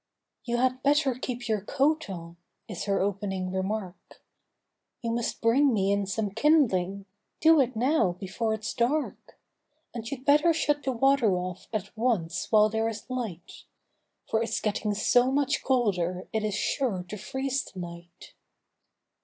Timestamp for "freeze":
17.15-17.61